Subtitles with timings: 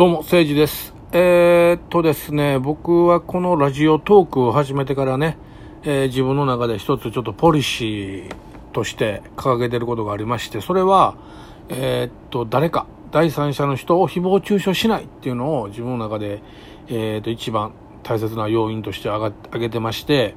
[0.00, 0.94] どうも、誠治です。
[1.12, 5.36] えー、っとですね、僕はこのラジオトークを始めてからね、
[5.82, 8.34] えー自分の中で一つちょっとポリシー
[8.72, 11.18] として掲げてることがありまして、それは、
[11.68, 16.42] えーっと、誰か、第三者の人を誹謗中傷しないっていうのを自分の中で、
[16.88, 17.72] えっと、一番
[18.02, 20.34] 大切な要因として挙げてまして、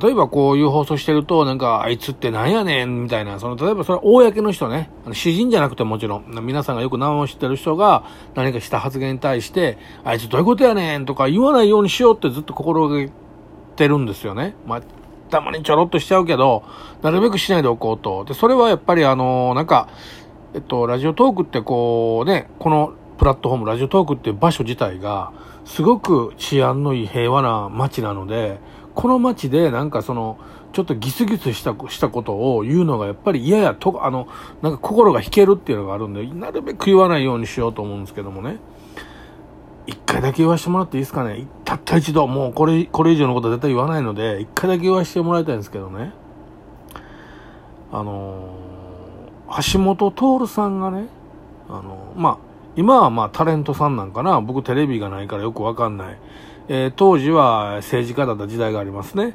[0.00, 8.04] 例えばこういう放送してると、なんか、あいつってなんやねん、みたいな、その、例えばそれは公の人ね、あの詩人じゃなくてもちろん、皆さんがよく名前を知ってる人が
[8.34, 13.12] 何かした発言に対して、あいつどういうことやねんとか言わないようにしようってずっと心がけ
[13.76, 14.56] てるんですよね。
[14.66, 14.82] まあ、
[15.30, 16.64] たまにちょろっとしちゃうけど、
[17.02, 18.24] なるべくしないでおこうと。
[18.24, 19.88] で、それはやっぱりあの、なんか、
[20.54, 25.32] えっと、ラジオトークってこうね、このプラットフォーム、ラジオトークっていう場所自体が、
[25.64, 28.58] すごく治安のいい平和な街なので、
[28.94, 30.38] この街でなんかその、
[30.72, 34.28] ちょっとギスギスしたしたことを言うのがやっぱり嫌やと、あの、
[34.62, 38.58] なんか心が引けるっていうのがあるんで、なるべく言わないようにしようと思うんですけどもね。
[39.86, 46.12] 一回だけ言わせてもらっていいですかねたった一度、もうこれ、これ以上のことは絶対言わないので、一回だけ言わせてもらいたいんですけどね。
[47.92, 48.64] あのー
[49.72, 51.06] 橋本徹さんがね、
[51.68, 52.38] あのーまあ、
[52.76, 56.18] 今はまあタレントさんなんかな、僕テレビがないからよくわかんない。
[56.68, 59.34] えー当時は政治家だった時代がありますね。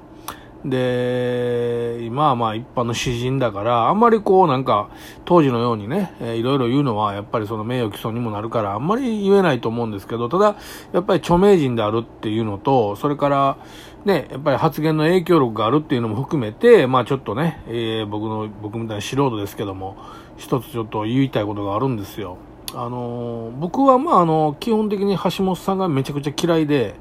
[0.65, 4.89] で、今はまあ一般の詩人だから、あんまりこうなんか、
[5.23, 10.55] 当時のようにね、えーいろいろ言うのはやっぱりその名誉毀損にもなるから、あんまり言えないと思うんですけど、ただ、
[10.91, 13.57] やっぱり著名人であるっていうのと、それから、
[14.05, 19.95] ね、やっぱり発言の影響力があるっていうのも含めて、まあちょっとね、えー僕の、僕みたいな素人ですけども、
[20.35, 22.37] 一つちょっと言いたいことがあるんですよ。
[22.75, 26.95] あの僕はまああの、基本的に橋本さんがめちゃくちゃ嫌いで、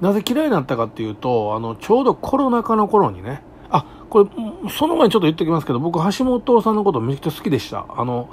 [0.00, 4.30] なぜ嫌いになったかっていうと、あの、ちょうどコロナ禍の頃にね、あ、これ、
[4.70, 7.86] その前にちょっと言っておきますけど、僕、橋本さんのことめちゃくちゃ好きでした。
[7.88, 8.28] あの、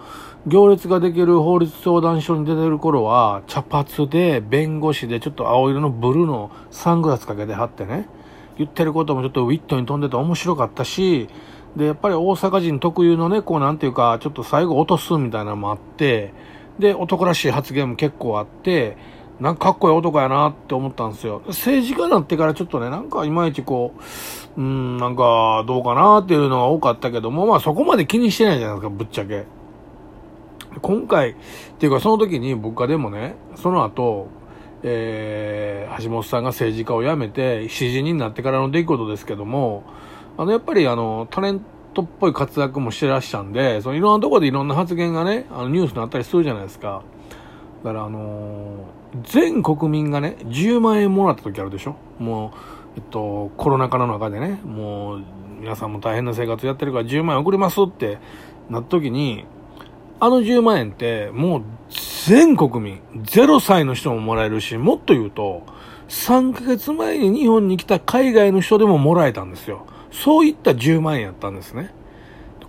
[0.48, 8.08] 行列ができる法律相談所に出てる頃は、茶髪で、弁護士で、ちょっと青色のブルーのサングラスかけてはってね、
[8.58, 11.30] 言ってることもちょっとウィットに飛んでて面白かったし、
[11.76, 16.34] で、やっぱり大阪人特有のね、こうなんていうか、ちょっと最後落とすみたいなのもあって、
[16.80, 18.98] で、男らしい発言も結構あって、
[19.40, 21.42] なんかかっこいい男やなって思ったんですよ。
[21.48, 23.94] 政治家になってからちょっとね、なんかいまいちこ
[24.58, 29.46] う、うん、なんかどうかなっていうのが多かったけども、まあそこまで気にしてないじゃないですか、ぶっちゃけ。
[30.82, 31.36] 今回、っ
[31.80, 34.28] ていうかその時に僕がでもね、その後、
[34.84, 39.84] えー、橋本さんが政治家を辞めて、詩人になってからの出来事ですけども、
[40.38, 41.66] あの、やっぱりあの、タレント
[42.02, 47.04] っぽい活躍もしてらっしゃるんで、そのいろんなところでいろんな発言がね、あのニュースになったりするじゃないですか。
[47.84, 52.54] だからあのー全国民がね、10万円もらった時あるでしょも
[52.96, 55.24] う、えっと、コロナ禍の中でね、もう、
[55.60, 58.20] 皆さんも大変な生活やってるから10万円送りますって
[58.70, 59.46] なった時に、
[60.20, 61.64] あの10万円って、もう
[62.26, 65.64] 全国民、0歳の人ももらえるし、もっと言うと、
[66.08, 69.86] 3ヶ月前に日本に来た海外の人でももらえたんですよ。
[70.24, 71.92] そういった10万円やったんですね。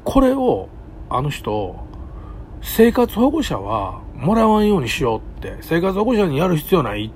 [0.05, 0.69] これを、
[1.09, 1.77] あの人、
[2.63, 7.13] 生活保護者はもらわんようにしようって、生活保護者にやる必要ない。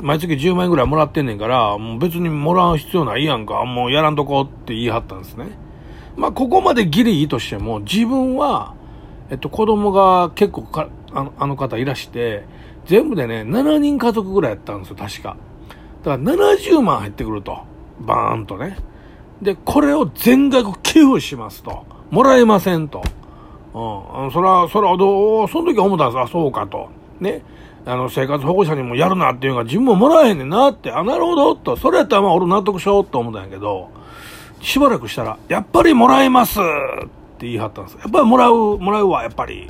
[0.00, 3.64] 毎月10万円ぐらいもらってんねんから、もう別にもらう必要ないやんか。
[3.64, 5.46] もうやらんとこって言い張ったんですね。
[6.16, 8.74] まあ、ここまでギリいいとしても、自分は、
[9.30, 12.44] えっと、子供が結構か、あのあの方いらして、
[12.86, 15.36] 全部でね、7人家族ぐらいやったんですよ、確か。
[16.02, 17.60] だから70万入ってくると。
[18.00, 18.76] バーンとね。
[19.42, 21.84] で、これを全額寄付しますと。
[22.10, 23.02] もらえませんと。
[23.74, 24.30] うん。
[24.30, 26.88] そら、そら、どう、その時思ったんですあ、そうかと。
[27.20, 27.42] ね。
[27.84, 31.76] あの、生活保護者にもやるなっていうのが自分ももらえへんねんなって、あ、なるほど、と。
[31.76, 33.90] それやったらまあ俺納得しようと思ったんやけど、
[34.60, 36.62] しばらくしたら、やっぱりもらえますっ
[37.38, 39.68] て言い張ったんですやっぱりもらう、もらうわ、やっぱり。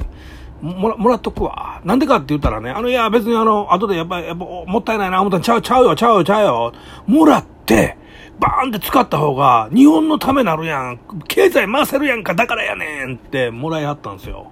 [0.60, 1.80] もら、もらっとくわ。
[1.84, 6.72] なんでかって言ったらね、あの、いや、別にあの、後でやっぱり、やっぱ、もったいないな、思ったら、ちゃう、ちゃうよ、ちゃうよ、ちゃうよ。
[7.06, 7.96] もらって、
[8.42, 11.00] バーンって使った方が、日本のためなるやん。
[11.28, 14.50] 経済回せるやんか、だからやねんって、もらいはったんですよ。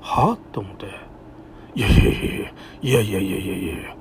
[0.00, 0.32] は？
[0.32, 0.86] って思って。
[1.74, 2.50] いやいやいやいや、
[2.82, 3.96] いやいやいやいやいやいや。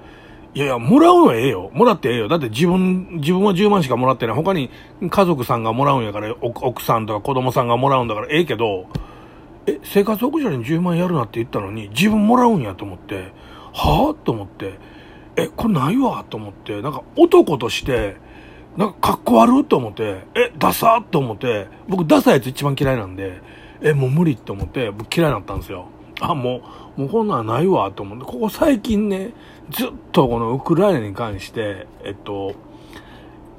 [0.54, 1.72] いやいや、もらうのええよ。
[1.74, 2.28] もらってええよ。
[2.28, 4.36] だって自分、自分は10万しかもらってない。
[4.36, 4.70] 他に
[5.10, 8.88] 家族さんがもらうんやから、奥奥さんとか子供さんがもらうんだからええけど、
[9.66, 13.32] え、生活保護者に10万やるなって言ったのに、自分もらうんやと思って、
[13.74, 14.10] は？
[14.12, 14.74] ぁと思って、
[15.38, 16.26] え、これないわ？
[16.30, 18.18] と思って、なんか男として、
[18.78, 23.42] なんか格好悪と思って、え、ダサーと思って、僕ダサいやつ一番嫌いなんで、
[23.82, 25.88] え、もう無理と思って、僕嫌いになったんですよ。
[26.22, 26.62] あ、も
[26.98, 29.34] う、もうこんなんないわと思って、ここ最近ね、
[29.72, 32.54] ずっとこのウクライナに関して、えっと、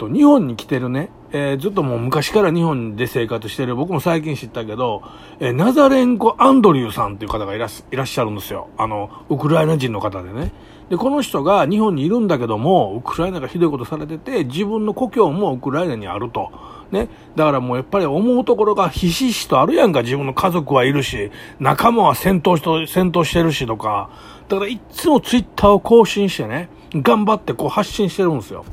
[0.02, 5.02] と、日本に来てるね、えー、ずっともう昔から日本で生活してる、僕も最近知ったけど、
[5.40, 8.69] えー、ナザレンコ・アンドリューさんっていう方がいらいらっしゃるんですよ。
[8.76, 10.52] あの、ウクライナ人の方でね。
[10.90, 16.50] で、この人が日本にいるんだけども、ウクライナがひどいことされてて、自分の故郷もウクライナにあると。
[16.90, 17.08] ね。
[17.34, 24.10] だからもうやっぱり思うところがひしひしとあるやんか、自分の家族はいるし、仲間は戦闘しと戦闘してるしとか。
[24.48, 28.66] だからいつもツイッターを更新してね、頑張ってこう発信してるんですよ。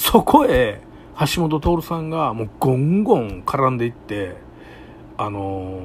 [0.00, 0.80] そこへ、
[1.34, 4.34] 橋本徹さんがもうゴンゴン絡んでいって、
[5.18, 5.78] あの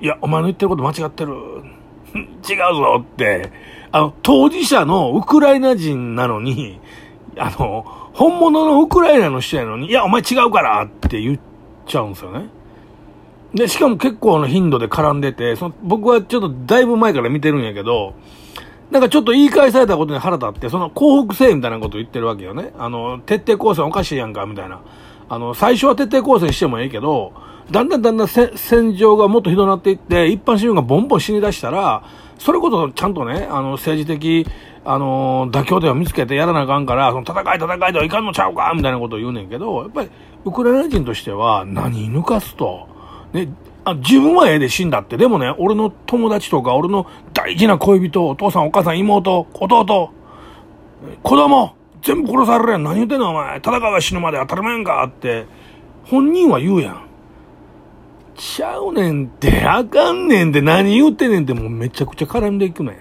[0.00, 1.32] ー、いや、お前の言ってること間違ってる。
[2.14, 3.50] 違うぞって、
[3.92, 6.78] あの、当事者のウクライナ人なのに、
[7.38, 11.38] あの、本物のウクライナの人やのに、いや、お前違うからって言っ
[11.86, 12.50] ちゃうんですよね。
[13.54, 18.12] で、しかも結構の頻度で絡んでて、その僕はちょっとだいぶ前から見てるんやけど、
[18.90, 22.72] なんかちょっと言い返されたことに腹立って、その幸福性みたいなこと言ってるわけよね。
[22.78, 24.80] あの、徹底抗戦おかしいやんか、みたいな。
[25.28, 27.32] あの、最初は徹底抗戦してもいいけど、
[27.70, 32.02] だんだんだんだん戦場がもっとひどなっていって、一般市民がボンボン死に出したら、
[32.38, 34.46] それこそちゃんとね、あの、政治的、
[34.86, 40.10] あの、妥協点を見つけてやらなあかんから、その戦い戦いではいかんのちゃうかみたいなことを言うねんけど、やっぱり、
[40.46, 42.88] ウクライナ人としては、何抜かすと。
[43.34, 43.48] ね、
[43.84, 45.16] あ自分はええで死んだって。
[45.16, 47.06] でもね、俺の友達とか、俺の
[47.38, 50.12] 大事な恋人、お父さん、お母さん、妹、弟、
[51.22, 52.82] 子供、全部殺されるやん。
[52.82, 53.58] 何言ってんのお前。
[53.58, 55.46] 戦いは死ぬまで当たり前んかって、
[56.04, 57.02] 本人は言うやん。
[58.34, 62.96] ちゃうねんって、あかんねんって何言ってんねんってもうめちゃくちゃ絡んでいくねん。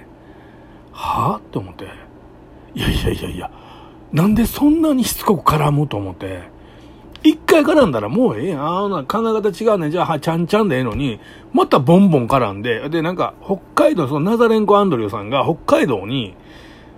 [0.92, 1.38] はぁ？
[1.40, 1.86] って思って。
[2.76, 3.52] いやいやいやいや、
[4.14, 6.44] なんでそんなにしつこく絡むと思って。
[7.30, 8.62] 一回絡んだらもうええやん。
[8.62, 9.90] ああ、考え方違うね。
[9.90, 11.20] じゃあ、はちゃんちゃんでええのに、
[11.52, 16.36] またボンボン絡んで、で、なんか、北海道、そのナザレンコ・アンドリューさんが北海道に、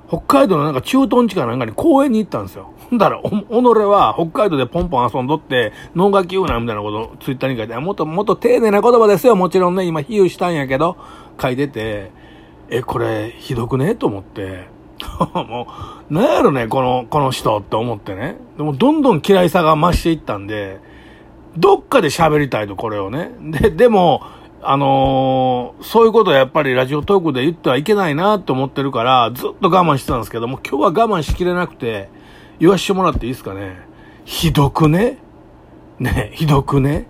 [0.08, 2.72] 北海道のなんか駐屯地かなんかに公園に行ったんですよ。
[2.90, 3.36] ほんだら、お、己
[3.86, 10.98] は北海道でポンポン遊んどって、脳書き言うな、みたいなことツイッターに書いて、もっと、もっと丁寧な言葉ですよ、もちろんね、今比喩したんやけど、
[11.42, 12.12] 書いてて、
[12.70, 13.96] え、これ、ひどくね？
[13.96, 14.68] と思って、
[15.34, 15.68] も
[16.10, 18.38] う、なんやろね、この、この人って思ってね。
[18.58, 20.80] でも、どんどん嫌いさが増していったんで、
[21.58, 23.32] どっかで喋りたいと、これをね。
[23.40, 24.22] で、でも、
[24.62, 32.10] あのー、そういうことはやっぱりラジオトークで言ってはいけないなって思ってるから、ずっと我慢してたんですけども、今日は我慢しきれなくて、
[32.60, 33.78] 言わしてもらっていいですかね。
[34.26, 35.18] ひどくね？
[36.00, 37.08] ね、ひどくね？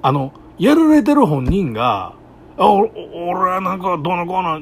[0.00, 2.14] あの、やられてる本人が、
[2.58, 4.60] 俺はなんかどうのこうの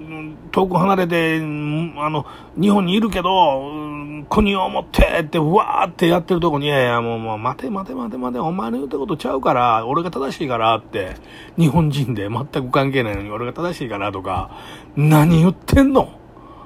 [0.53, 2.25] 遠く離れて、あの、
[2.61, 3.63] 日本にいるけど、
[4.29, 11.17] 国を持ってってわーってやってるとこに、いやいやもう、もう待て待て待て待て、お前の言ったことちゃうから、俺が正しいからって、
[11.59, 14.51] 日本人で全く関係ないのに俺が正しいからとか、
[14.97, 16.09] 何言ってんの？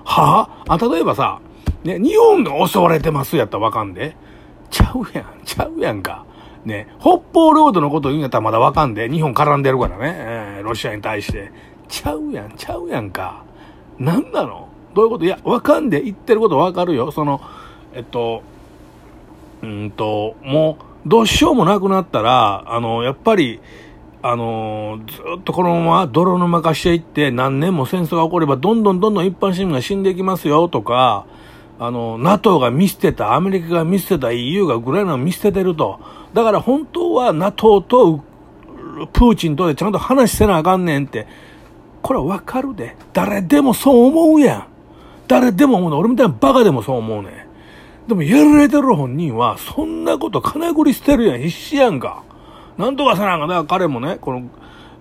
[0.04, 0.48] は？
[0.66, 1.40] ああ、例えばさ、
[1.84, 4.16] ね、日本が襲われてますやったらわかんで。
[4.70, 6.26] ちゃうやん、ちゃうやんか。
[6.64, 11.52] ね、北方領土のこと言うんやったらまだわかんで、日本絡んでるからね、ロシアに対して。
[11.88, 13.44] ちゃうやん、ちゃうやんか。
[13.98, 14.68] なんなの？
[14.94, 15.24] どういうこと？
[15.24, 17.12] いや、わかんで、言ってることわかるよ。
[17.12, 17.40] その、
[17.94, 18.42] えっと、
[19.62, 23.60] うんと、もう、どうしようもなくなったら、あの、やっぱり、
[24.26, 31.26] あのずっとこのまま泥沼化していって、何年も戦争が起これば、どんどんどんどん一般市民が死んでいきますよ、とか、
[31.78, 36.00] あの、NATO が見捨てた、アメリカが見捨てた EU がウクライナを見捨ててると。
[36.32, 38.24] だから本当は NATO と
[39.12, 41.26] プーチンとでちゃんと話せなあかんねんって。
[42.02, 42.96] これはわかるで。
[43.12, 44.66] 誰でもそう思うやん。
[45.26, 48.08] 誰でも思うね俺みたいなバカでもそう思うねん。
[48.08, 51.40] でもやられてる本人は、そんなこと金繰り捨てるやん。
[51.40, 52.22] 必死やんか。
[52.76, 53.48] なんとかさなあかん。
[53.48, 54.50] だから彼もね、この、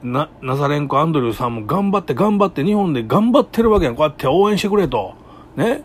[0.02, 3.96] な、ナザレンコ・アンドリューさんも頑張って頑張って日本で頑張ってるわけやん。
[3.96, 5.16] こうやって応援してくれと。
[5.58, 5.84] ね。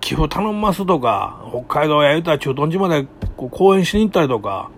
[0.00, 4.70] 寄付頼ますとか、北海道や言うたら駐屯地までこう講演しに行ったりとか、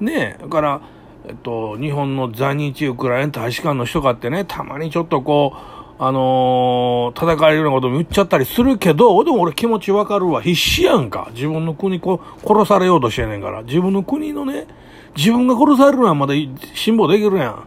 [0.00, 0.80] ねえ、だから、
[1.28, 5.58] えっと、日本の在日ウクライナ大使館の人かってね、たまにちょっとこう、
[5.98, 10.40] あのー、叩かれるようなことも言っちゃったりするけど、でも俺気持ちわかるわ。
[10.40, 11.30] 必死やんか。
[11.32, 13.62] 自分の国こ、殺されようとしてんねんから。
[13.62, 14.68] 自分の国のね、
[15.16, 16.34] 自分が殺されるのはまだ
[16.74, 17.64] 辛抱できるやん。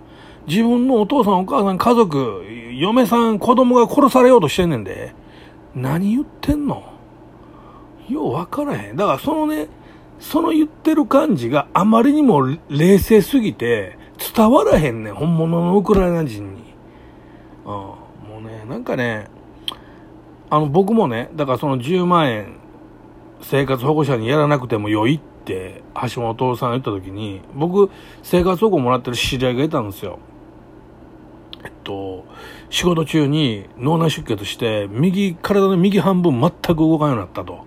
[0.47, 2.43] 自分のお父さんお母さん家族、
[2.75, 5.13] 嫁さん子供が殺されようとしてんねんで。
[5.75, 6.83] 何言ってんの？
[8.07, 8.95] よう分からへん。
[8.95, 9.67] だからそのね、
[10.19, 13.97] その言ってる感じがあまりにも冷静すぎて
[14.35, 16.73] 伝わらへんねん、本物のウクライナ人に。
[17.65, 17.97] うん、も
[18.39, 19.27] うね、なんかね、
[20.49, 22.57] あの僕もね、だからその10万円
[23.41, 25.83] 生活保護者にやらなくても良いって
[26.13, 27.89] 橋本さんが言った時に、僕
[28.23, 30.19] 生活保護もらってる知り合いがいたんですよ。
[31.63, 32.25] えっと、
[32.69, 37.65] 仕事中に脳内出血して、右、体の右半分全く動かんようになったと。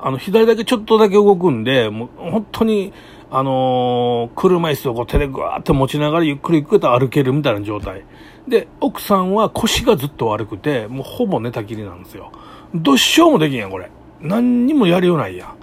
[0.00, 2.92] あの、左だけちょっとだけ動くんで、もう本当に、
[3.30, 8.04] あのー、車椅子をこう手でぐわーって持ちながらゆっくりゆっくりと歩けるみたいな状態。
[8.46, 12.32] で、奥さんは腰がずっと悪くて、もうほぼ寝たきりなんですよ。
[12.74, 13.90] どっしょうもできんやん、これ。
[14.20, 15.54] 何にもやりようないや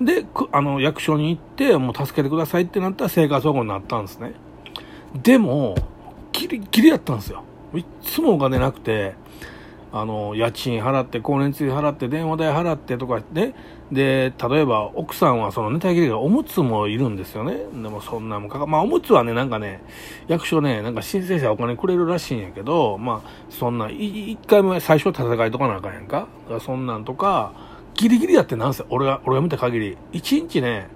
[0.00, 0.04] ん。
[0.04, 4.32] で、あの、役所に行って、もう助けてくださいってなったら生活保護になったんですね。
[5.22, 5.74] でも、
[6.32, 7.42] ギリギリやったんですよ。
[7.74, 9.14] いつもお金なくて、
[9.92, 13.54] あの、家賃払って、光熱費払って、電話代払ってとかね。
[13.92, 17.56] で、例えば奥さんはその寝たきりがおむつもいるんですよね。
[17.56, 19.82] でもそんなもかか、まあおむつはね、なんかね、
[20.28, 26.28] 役所ね、なんか申請者お金くれるらしいんやけど、まあそんな、一回目最初戦いとかなあかんやんか。
[26.44, 27.52] だからそんなんとか、
[27.94, 30.88] ギリギリやってなんせ、俺が、俺が見た限り、1日ね、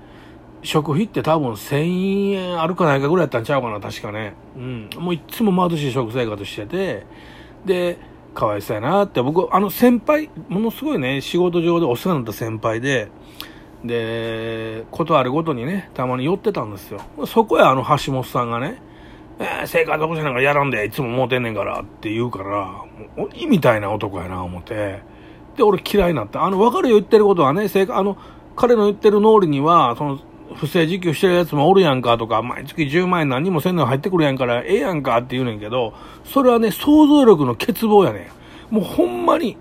[0.62, 4.34] 食費って多分1000円あるかないかぐらいやったんちゃうかな、確かね。
[4.56, 4.88] うん。
[4.98, 7.06] もういつも貧しい食生活してて、
[7.64, 7.98] で、
[8.34, 13.08] かわいそうやなって、僕、あの先輩、ものすごいね、仕事上でお世話になった先輩で、
[13.84, 17.00] で、ことあるごとにね、たまに寄ってたんですよ。
[17.26, 18.82] そこへあの橋本さんがね、
[19.38, 22.66] えー、生活保護者なんかやらんで、いつももうてんねんからって言うから、
[23.16, 25.02] もう鬼みたいな男やな、思って。
[25.56, 26.44] で、俺嫌いになった。
[26.44, 28.16] あの、わかるよ、言ってることはね、生活、あの、
[28.56, 30.18] 彼の言ってる脳裏には、その、
[30.54, 38.30] 不正受給してるやつもおるやんかとか、毎月10万円何もせんの入ってくるやんから、ええやんかって言うねんけど、それはね、想像力の欠乏やね
[38.70, 38.74] ん。
[38.74, 39.56] もうほんまに、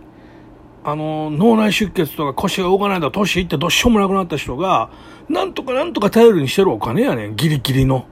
[0.84, 4.90] あの、脳内出血とか腰が動かないと年いってどっしょもなくなった人が、
[5.30, 8.06] なんとかなんとか頼りにしてるお金やねん、ギリギリの。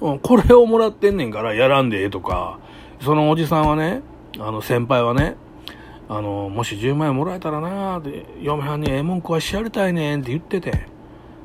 [0.00, 2.58] うん、これをもらってんねんからやらんでええとか、
[3.02, 4.02] そのおじさんはね、
[4.38, 5.36] あの先輩はね、
[6.08, 10.97] あの、もし10万円もらえたらなーって、嫁はんにええもん食わしやりたいねんって言ってて。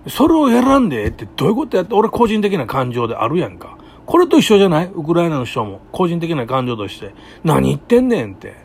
[0.07, 3.77] それを選んでってどういうことやって、俺個人的な感情であるやんか。
[4.05, 4.91] これと一緒じゃない？
[4.93, 5.79] ウクライナの人も。
[5.93, 7.13] 個人的な感情として。
[7.43, 8.55] 何言ってんねんって。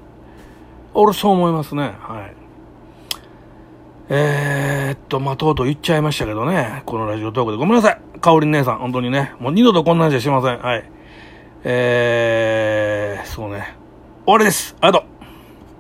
[0.95, 1.95] 俺そう思いますね。
[2.01, 2.35] はい。
[4.09, 6.83] えー、っと、まあ、とうとう言っちゃいましたけどね。
[6.87, 7.59] このラジオトークで。
[7.59, 8.01] ごめんなさい。
[8.21, 8.79] かおりん姉さん。
[8.79, 9.35] 本当にね。
[9.39, 10.59] もう二度とこんなんじゃしません。
[10.59, 10.91] はい。
[11.63, 13.77] えー、そうね。
[14.25, 14.75] 終わりです。
[14.81, 15.18] ありがとう。